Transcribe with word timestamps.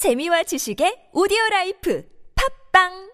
재미와 0.00 0.43
지식의 0.43 1.09
오디오 1.13 1.37
라이프 1.51 2.03
팝빵 2.35 3.11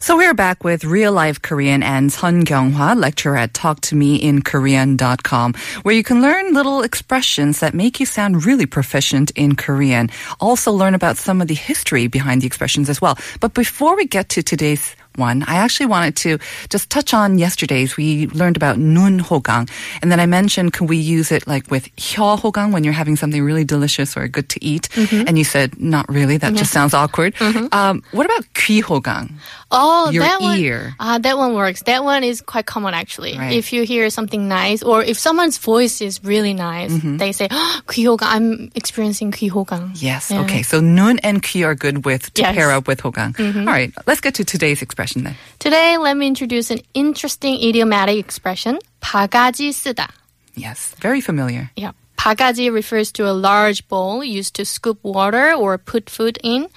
So 0.00 0.16
we're 0.16 0.32
back 0.32 0.62
with 0.62 0.84
real 0.84 1.12
life 1.12 1.42
Korean 1.42 1.82
and 1.82 2.12
Sun 2.12 2.44
Kyung-hwa, 2.44 2.94
lecturer 2.94 3.36
at 3.36 3.52
talktomeinkorean.com, 3.52 5.54
where 5.82 5.94
you 5.94 6.04
can 6.04 6.22
learn 6.22 6.54
little 6.54 6.82
expressions 6.82 7.58
that 7.58 7.74
make 7.74 7.98
you 7.98 8.06
sound 8.06 8.46
really 8.46 8.66
proficient 8.66 9.32
in 9.32 9.56
Korean. 9.56 10.08
Also 10.38 10.70
learn 10.70 10.94
about 10.94 11.16
some 11.16 11.40
of 11.40 11.48
the 11.48 11.54
history 11.54 12.06
behind 12.06 12.42
the 12.42 12.46
expressions 12.46 12.88
as 12.88 13.02
well. 13.02 13.18
But 13.40 13.54
before 13.54 13.96
we 13.96 14.06
get 14.06 14.28
to 14.30 14.42
today's 14.42 14.94
one, 15.18 15.44
I 15.46 15.56
actually 15.56 15.86
wanted 15.86 16.16
to 16.16 16.38
just 16.70 16.90
touch 16.90 17.12
on 17.12 17.38
yesterday's. 17.38 17.96
We 17.96 18.28
learned 18.28 18.56
about 18.56 18.78
nun 18.78 19.20
hogang, 19.20 19.68
and 20.02 20.10
then 20.10 20.20
I 20.20 20.26
mentioned 20.26 20.72
can 20.72 20.86
we 20.86 20.96
use 20.96 21.32
it 21.32 21.46
like 21.46 21.70
with 21.70 21.94
hyo 21.96 22.38
hogang 22.38 22.72
when 22.72 22.84
you're 22.84 22.94
having 22.94 23.16
something 23.16 23.42
really 23.42 23.64
delicious 23.64 24.16
or 24.16 24.28
good 24.28 24.48
to 24.50 24.64
eat? 24.64 24.88
Mm-hmm. 24.90 25.26
And 25.26 25.38
you 25.38 25.44
said 25.44 25.78
not 25.80 26.08
really. 26.08 26.36
That 26.38 26.52
yes. 26.52 26.60
just 26.60 26.70
mm-hmm. 26.70 26.88
sounds 26.88 26.94
awkward. 26.94 27.34
Mm-hmm. 27.34 27.66
Um, 27.72 28.02
what 28.12 28.26
about 28.26 28.46
ki 28.54 28.82
hogang? 28.82 29.32
Oh, 29.70 30.10
your 30.10 30.22
that 30.22 30.40
ear. 30.58 30.94
Uh, 30.98 31.18
that 31.18 31.36
one 31.36 31.54
works. 31.54 31.82
That 31.82 32.04
one 32.04 32.24
is 32.24 32.40
quite 32.40 32.66
common 32.66 32.94
actually. 32.94 33.36
Right. 33.36 33.52
If 33.52 33.72
you 33.72 33.82
hear 33.84 34.08
something 34.10 34.48
nice, 34.48 34.82
or 34.82 35.02
if 35.02 35.18
someone's 35.18 35.58
voice 35.58 36.00
is 36.00 36.24
really 36.24 36.54
nice, 36.54 36.92
mm-hmm. 36.92 37.18
they 37.18 37.32
say 37.32 37.48
oh, 37.50 37.80
gui 37.86 38.04
hogang. 38.04 38.28
I'm 38.28 38.70
experiencing 38.74 39.32
ki 39.32 39.50
hogang. 39.50 39.92
Yes. 40.00 40.30
Yeah. 40.30 40.42
Okay. 40.42 40.62
So 40.62 40.80
nun 40.80 41.18
and 41.20 41.42
ki 41.42 41.64
are 41.64 41.74
good 41.74 42.04
with 42.04 42.32
to 42.34 42.42
yes. 42.42 42.54
pair 42.54 42.70
up 42.70 42.86
with 42.86 43.02
hogang. 43.02 43.34
Mm-hmm. 43.34 43.68
All 43.68 43.74
right. 43.74 43.92
Let's 44.06 44.20
get 44.20 44.34
to 44.36 44.44
today's 44.44 44.80
expression 44.80 45.07
then. 45.23 45.35
Today, 45.59 45.97
let 45.97 46.17
me 46.17 46.27
introduce 46.27 46.71
an 46.71 46.79
interesting 46.93 47.55
idiomatic 47.55 48.17
expression, 48.17 48.79
바가지 49.01 49.71
쓰다. 49.71 50.09
Yes. 50.55 50.95
Very 50.99 51.21
familiar. 51.21 51.71
Yeah. 51.75 51.91
바가지 52.17 52.71
refers 52.71 53.11
to 53.13 53.27
a 53.27 53.33
large 53.33 53.87
bowl 53.87 54.23
used 54.23 54.55
to 54.55 54.65
scoop 54.65 54.99
water 55.03 55.53
or 55.53 55.77
put 55.77 56.09
food 56.09 56.37
in. 56.43 56.67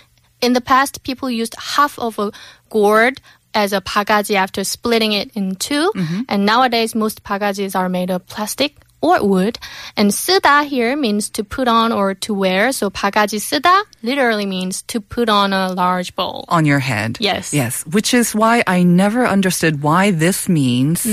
In 0.41 0.53
the 0.53 0.61
past, 0.61 1.03
people 1.03 1.31
used 1.31 1.55
half 1.59 1.99
of 1.99 2.19
a 2.19 2.33
gourd 2.69 3.21
as 3.55 3.73
a 3.73 3.81
바가지 3.81 4.35
after 4.35 4.65
splitting 4.65 5.13
it 5.13 5.31
in 5.35 5.55
2 5.57 5.93
And 6.29 6.45
nowadays, 6.45 6.95
most 6.95 7.23
바가지s 7.23 7.75
are 7.75 7.89
made 7.89 8.11
of 8.11 8.27
plastic 8.27 8.77
or 9.03 9.23
wood. 9.25 9.59
And 9.97 10.11
쓰다 10.11 10.67
here 10.67 10.97
means 10.97 11.29
to 11.31 11.45
put 11.45 11.69
on 11.69 11.93
or 11.93 12.15
to 12.15 12.35
wear. 12.35 12.73
So 12.73 12.91
바가지 12.91 13.39
쓰다 13.39 13.83
literally 14.03 14.47
means 14.47 14.83
to 14.89 15.01
put 15.01 15.29
on 15.29 15.53
a 15.53 15.73
large 15.73 16.17
bowl. 16.17 16.45
On 16.49 16.65
your 16.65 16.79
head. 16.81 17.19
Yes. 17.21 17.53
Yes. 17.53 17.85
Which 17.87 18.15
is 18.15 18.35
why 18.35 18.65
I 18.67 18.83
never 18.83 19.27
understood 19.27 19.83
why 19.83 20.11
this 20.11 20.49
means 20.49 21.05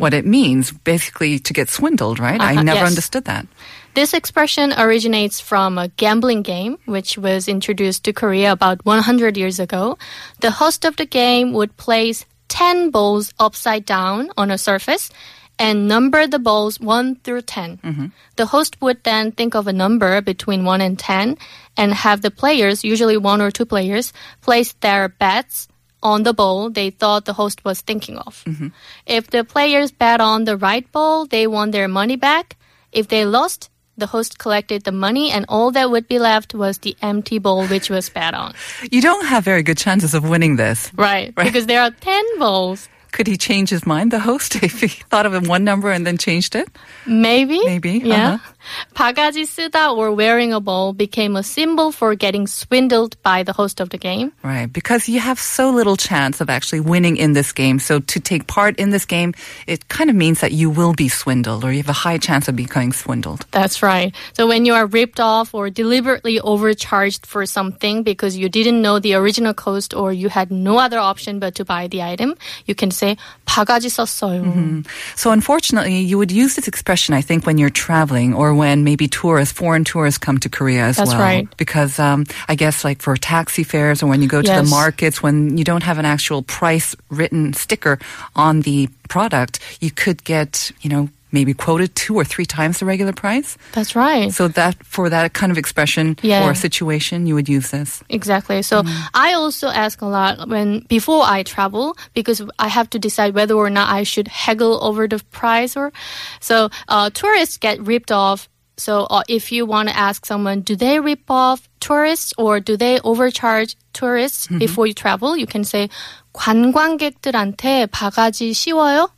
what 0.00 0.12
it 0.12 0.26
means. 0.26 0.72
Basically, 0.72 1.38
to 1.38 1.52
get 1.52 1.68
swindled, 1.70 2.18
right? 2.18 2.40
I 2.40 2.52
Mm. 2.52 2.56
Uh-huh, 2.60 2.62
never 2.62 2.80
yes. 2.84 2.90
understood 2.90 3.24
that. 3.26 3.46
This 3.94 4.14
expression 4.14 4.72
originates 4.76 5.40
from 5.40 5.78
a 5.78 5.88
gambling 5.88 6.42
game, 6.42 6.78
which 6.86 7.18
was 7.18 7.48
introduced 7.48 8.04
to 8.04 8.12
Korea 8.12 8.52
about 8.52 8.84
100 8.84 9.36
years 9.36 9.58
ago. 9.58 9.98
The 10.40 10.50
host 10.52 10.84
of 10.84 10.94
the 10.96 11.06
game 11.06 11.52
would 11.54 11.76
place 11.76 12.24
10 12.48 12.90
balls 12.90 13.32
upside 13.38 13.84
down 13.86 14.30
on 14.36 14.50
a 14.50 14.58
surface 14.58 15.10
and 15.57 15.87
number 15.87 16.27
the 16.27 16.39
balls 16.39 16.79
1 16.79 17.15
through 17.23 17.41
10. 17.41 17.77
Mm-hmm. 17.77 18.05
The 18.35 18.45
host 18.47 18.81
would 18.81 19.03
then 19.03 19.31
think 19.31 19.55
of 19.55 19.67
a 19.67 19.73
number 19.73 20.21
between 20.21 20.65
1 20.65 20.81
and 20.81 20.99
10 20.99 21.37
and 21.77 21.93
have 21.93 22.21
the 22.21 22.31
players, 22.31 22.83
usually 22.83 23.17
one 23.17 23.41
or 23.41 23.51
two 23.51 23.65
players, 23.65 24.13
place 24.41 24.73
their 24.81 25.09
bets 25.09 25.67
on 26.03 26.23
the 26.23 26.33
ball 26.33 26.69
they 26.69 26.91
thought 26.91 27.25
the 27.25 27.33
host 27.33 27.65
was 27.65 27.81
thinking 27.81 28.17
of. 28.17 28.43
Mm-hmm. 28.45 28.67
If 29.05 29.31
the 29.31 29.43
players 29.43 29.91
bet 29.91 30.21
on 30.21 30.45
the 30.45 30.55
right 30.55 30.89
ball, 30.91 31.25
they 31.25 31.47
won 31.47 31.71
their 31.71 31.87
money 31.87 32.15
back. 32.15 32.57
If 32.91 33.07
they 33.07 33.25
lost, 33.25 33.69
the 33.97 34.07
host 34.07 34.37
collected 34.37 34.83
the 34.83 34.91
money 34.91 35.31
and 35.31 35.45
all 35.49 35.71
that 35.71 35.89
would 35.89 36.07
be 36.07 36.19
left 36.19 36.53
was 36.53 36.79
the 36.79 36.95
empty 37.01 37.39
bowl 37.39 37.65
which 37.67 37.89
was 37.89 38.09
bet 38.09 38.33
on. 38.33 38.53
You 38.91 39.01
don't 39.01 39.25
have 39.25 39.43
very 39.43 39.63
good 39.63 39.77
chances 39.77 40.13
of 40.13 40.27
winning 40.27 40.57
this. 40.57 40.91
Right. 40.93 41.33
Right. 41.35 41.45
Because 41.45 41.65
there 41.65 41.81
are 41.81 41.91
10 41.91 42.39
bowls 42.39 42.89
Could 43.14 43.26
he 43.26 43.36
change 43.36 43.70
his 43.70 43.84
mind, 43.84 44.12
the 44.12 44.20
host, 44.20 44.54
if 44.62 44.80
he 44.82 44.86
thought 44.86 45.26
of 45.26 45.34
a 45.34 45.40
one 45.40 45.64
number 45.64 45.90
and 45.90 46.06
then 46.06 46.16
changed 46.16 46.54
it? 46.54 46.68
Maybe. 47.06 47.58
Maybe, 47.66 47.98
Yeah. 48.04 48.38
uh-huh. 48.38 48.46
바가지 48.94 49.46
쓰다 49.48 49.96
or 49.96 50.12
wearing 50.12 50.52
a 50.52 50.60
bowl 50.60 50.92
became 50.92 51.34
a 51.34 51.42
symbol 51.42 51.90
for 51.90 52.14
getting 52.14 52.46
swindled 52.46 53.16
by 53.24 53.42
the 53.42 53.52
host 53.52 53.80
of 53.80 53.88
the 53.90 53.98
game. 53.98 54.30
Right, 54.44 54.70
because 54.70 55.08
you 55.08 55.18
have 55.18 55.40
so 55.40 55.70
little 55.70 55.96
chance 55.96 56.40
of 56.40 56.50
actually 56.50 56.80
winning 56.80 57.16
in 57.16 57.32
this 57.32 57.52
game. 57.52 57.78
So 57.80 57.98
to 58.00 58.20
take 58.20 58.46
part 58.46 58.76
in 58.78 58.90
this 58.90 59.04
game, 59.06 59.32
it 59.66 59.88
kind 59.88 60.10
of 60.10 60.14
means 60.14 60.40
that 60.40 60.52
you 60.52 60.68
will 60.70 60.92
be 60.92 61.08
swindled 61.08 61.64
or 61.64 61.72
you 61.72 61.78
have 61.78 61.88
a 61.88 62.04
high 62.04 62.18
chance 62.18 62.46
of 62.48 62.54
becoming 62.54 62.92
swindled. 62.92 63.46
That's 63.50 63.82
right. 63.82 64.14
So 64.34 64.46
when 64.46 64.64
you 64.66 64.74
are 64.74 64.86
ripped 64.86 65.18
off 65.18 65.54
or 65.54 65.70
deliberately 65.70 66.38
overcharged 66.38 67.24
for 67.26 67.46
something 67.46 68.02
because 68.04 68.36
you 68.36 68.48
didn't 68.48 68.82
know 68.82 68.98
the 69.00 69.14
original 69.14 69.54
cost 69.54 69.94
or 69.94 70.12
you 70.12 70.28
had 70.28 70.52
no 70.52 70.78
other 70.78 70.98
option 70.98 71.40
but 71.40 71.54
to 71.56 71.64
buy 71.64 71.88
the 71.88 72.02
item, 72.02 72.36
you 72.66 72.74
can 72.76 72.90
say 72.90 73.03
바가지 73.44 73.90
썼어요. 73.90 74.84
So 75.16 75.30
unfortunately, 75.30 75.98
you 76.00 76.16
would 76.16 76.30
use 76.32 76.54
this 76.56 76.66
expression, 76.68 77.14
I 77.14 77.20
think, 77.20 77.44
when 77.46 77.58
you're 77.58 77.68
traveling 77.70 78.32
or 78.34 78.54
when 78.54 78.84
maybe 78.84 79.08
tourists, 79.08 79.52
foreign 79.52 79.84
tourists 79.84 80.18
come 80.18 80.38
to 80.38 80.48
Korea 80.48 80.84
as 80.86 80.96
That's 80.96 81.10
well. 81.10 81.20
right. 81.20 81.48
Because 81.56 81.98
um, 81.98 82.24
I 82.48 82.54
guess 82.54 82.84
like 82.84 83.02
for 83.02 83.16
taxi 83.16 83.62
fares 83.64 84.02
or 84.02 84.06
when 84.06 84.22
you 84.22 84.28
go 84.28 84.40
to 84.42 84.48
the 84.50 84.64
Yes. 84.64 84.70
markets, 84.70 85.22
when 85.22 85.58
you 85.58 85.64
don't 85.64 85.82
have 85.82 85.98
an 85.98 86.04
actual 86.06 86.42
price 86.42 86.94
written 87.10 87.52
sticker 87.52 87.98
on 88.34 88.62
the 88.62 88.88
product, 89.08 89.60
you 89.80 89.90
could 89.90 90.24
get, 90.24 90.70
you 90.80 90.88
know, 90.90 91.08
maybe 91.34 91.54
quoted 91.54 91.94
two 91.94 92.16
or 92.18 92.24
three 92.24 92.44
times 92.44 92.78
the 92.80 92.84
regular 92.86 93.12
price. 93.12 93.56
That's 93.72 93.94
right. 93.94 94.32
So 94.32 94.48
that 94.48 94.74
for 94.84 95.08
that 95.08 95.32
kind 95.32 95.52
of 95.52 95.58
expression 95.58 96.18
Yeah. 96.22 96.42
or 96.44 96.54
situation, 96.54 97.26
you 97.26 97.34
would 97.38 97.48
use 97.48 97.70
this. 97.70 98.02
Exactly. 98.10 98.62
So 98.62 98.82
I 99.14 99.32
also 99.34 99.68
ask 99.68 100.02
a 100.02 100.06
lot 100.10 100.48
when 100.48 100.80
before 100.88 101.22
I 101.22 101.44
travel 101.44 101.94
because 102.14 102.42
I 102.58 102.66
have 102.66 102.90
to 102.90 102.98
decide 102.98 103.34
whether 103.34 103.54
or 103.54 103.70
not 103.70 103.94
I 103.94 104.02
should 104.02 104.26
haggle 104.26 104.82
over 104.82 105.06
the 105.06 105.22
price 105.30 105.76
or 105.76 105.92
so 106.40 106.68
uh, 106.88 107.10
tourists 107.14 107.58
get 107.58 107.78
ripped 107.80 108.10
off. 108.10 108.48
So 108.76 109.04
uh, 109.12 109.22
if 109.28 109.52
you 109.52 109.66
want 109.66 109.90
to 109.90 109.96
ask 109.96 110.24
someone, 110.24 110.62
do 110.62 110.74
they 110.74 110.98
rip 110.98 111.30
off 111.30 111.68
tourists 111.78 112.32
or 112.38 112.58
do 112.60 112.76
they 112.76 112.98
overcharge 113.04 113.76
tourists 113.92 114.48
before 114.48 114.86
you 114.88 114.94
travel? 114.94 115.36
You 115.36 115.46
can 115.46 115.62
say 115.64 115.90
관광객들한테 116.32 117.86
바가지 117.86 118.52
씌워요. 118.54 119.10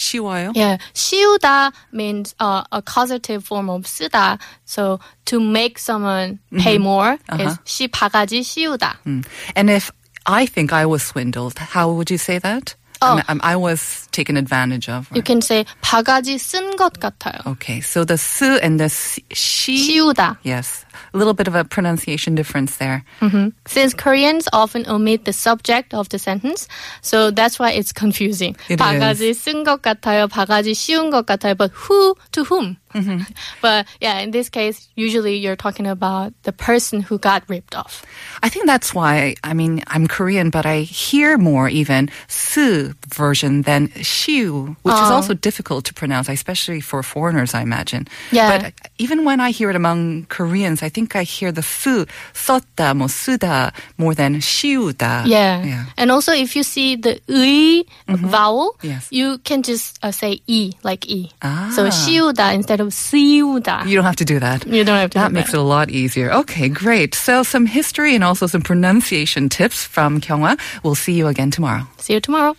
쉬워요? 0.00 0.52
Yeah, 0.54 0.76
씌우다 0.94 1.72
means 1.92 2.34
uh, 2.38 2.64
a 2.72 2.82
causative 2.82 3.44
form 3.44 3.70
of 3.70 3.84
쓰다. 3.84 4.38
So 4.66 5.00
to 5.26 5.40
make 5.40 5.78
someone 5.78 6.38
pay 6.58 6.76
more 6.78 7.18
is 7.40 7.58
시 7.64 7.88
바가지 7.88 8.40
씌우다. 8.44 8.96
And 9.56 9.70
if 9.70 9.90
I 10.26 10.44
think 10.46 10.72
I 10.72 10.84
was 10.86 11.02
swindled, 11.02 11.58
how 11.58 11.90
would 11.92 12.10
you 12.10 12.18
say 12.18 12.38
that? 12.40 12.74
Oh. 13.00 13.16
I'm- 13.16 13.24
I'm- 13.28 13.40
I 13.42 13.56
was 13.56 13.99
taken 14.12 14.36
advantage 14.36 14.88
of. 14.88 15.08
You 15.14 15.22
can 15.22 15.40
say 15.42 15.64
바가지 15.82 16.38
쓴 16.38 16.76
것 16.76 16.98
같아요. 16.98 17.46
Okay, 17.46 17.80
so 17.80 18.04
the 18.04 18.16
su 18.18 18.58
and 18.62 18.78
the 18.80 18.88
si- 18.88 19.24
she. 19.32 19.76
씌우다. 19.76 20.38
Yes, 20.42 20.84
a 21.12 21.18
little 21.18 21.34
bit 21.34 21.48
of 21.48 21.54
a 21.54 21.64
pronunciation 21.64 22.34
difference 22.34 22.76
there. 22.76 23.04
Since 23.66 23.94
Koreans 23.94 24.48
often 24.52 24.86
omit 24.88 25.24
the 25.24 25.32
subject 25.32 25.94
of 25.94 26.08
the 26.08 26.18
sentence, 26.18 26.68
so 27.02 27.30
that's 27.30 27.58
why 27.58 27.72
it's 27.72 27.92
confusing. 27.92 28.56
It 28.68 28.78
바가지 28.78 29.34
쓴 29.34 29.64
것 29.64 29.82
같아요, 29.82 30.28
바가지 30.28 30.72
씌운 30.74 31.10
것 31.10 31.26
같아요, 31.26 31.56
but 31.56 31.70
who 31.72 32.14
to 32.32 32.44
whom? 32.44 32.76
Mm-hmm. 32.94 33.28
But 33.60 33.86
yeah, 34.00 34.20
in 34.20 34.30
this 34.30 34.48
case, 34.48 34.88
usually 34.96 35.36
you're 35.36 35.56
talking 35.56 35.86
about 35.86 36.32
the 36.44 36.52
person 36.52 37.00
who 37.00 37.18
got 37.18 37.42
ripped 37.48 37.74
off. 37.76 38.02
I 38.42 38.48
think 38.48 38.64
that's 38.64 38.94
why. 38.94 39.34
I 39.44 39.52
mean, 39.52 39.82
I'm 39.88 40.06
Korean, 40.06 40.48
but 40.48 40.64
I 40.64 40.80
hear 40.80 41.36
more 41.36 41.68
even 41.68 42.08
su 42.28 42.94
version 43.08 43.62
than 43.62 43.90
Xiu, 44.03 44.75
which 44.81 44.95
oh. 44.95 45.05
is 45.05 45.11
also 45.11 45.33
difficult 45.33 45.85
to 45.85 45.93
pronounce, 45.93 46.29
especially 46.29 46.81
for 46.81 47.03
foreigners, 47.03 47.53
I 47.53 47.61
imagine. 47.61 48.07
Yeah. 48.31 48.57
But 48.57 48.73
even 48.97 49.25
when 49.25 49.39
I 49.39 49.51
hear 49.51 49.69
it 49.69 49.75
among 49.75 50.25
Koreans, 50.29 50.83
I 50.83 50.89
think 50.89 51.15
I 51.15 51.23
hear 51.23 51.51
the 51.51 51.61
fu, 51.61 52.05
sota, 52.33 52.93
mosuda, 52.93 53.73
more 53.97 54.13
than 54.13 54.35
xiuda. 54.35 55.25
Yeah. 55.25 55.63
yeah. 55.63 55.85
And 55.97 56.11
also, 56.11 56.33
if 56.33 56.55
you 56.55 56.63
see 56.63 56.95
the 56.95 57.19
ui 57.29 57.83
mm-hmm. 57.83 58.27
vowel, 58.27 58.77
yes. 58.81 59.07
you 59.11 59.37
can 59.39 59.63
just 59.63 59.99
uh, 60.03 60.11
say 60.11 60.41
e, 60.47 60.73
like 60.83 61.07
e. 61.09 61.31
Ah. 61.41 61.71
So 61.75 61.85
xiuda 61.87 62.53
instead 62.53 62.79
of 62.79 62.89
siuda. 62.89 63.87
You 63.87 63.95
don't 63.95 64.05
have 64.05 64.17
to 64.17 64.25
do 64.25 64.39
that. 64.39 64.65
You 64.67 64.83
don't 64.83 64.97
have 64.97 65.11
to 65.11 65.19
That 65.19 65.31
makes 65.31 65.51
that. 65.51 65.57
it 65.57 65.61
a 65.61 65.63
lot 65.63 65.89
easier. 65.89 66.31
Okay, 66.31 66.69
great. 66.69 67.15
So, 67.15 67.43
some 67.43 67.65
history 67.65 68.15
and 68.15 68.23
also 68.23 68.47
some 68.47 68.61
pronunciation 68.61 69.49
tips 69.49 69.83
from 69.85 70.21
Kyungwa. 70.21 70.59
We'll 70.83 70.95
see 70.95 71.13
you 71.13 71.27
again 71.27 71.51
tomorrow. 71.51 71.87
See 71.97 72.13
you 72.13 72.19
tomorrow. 72.19 72.55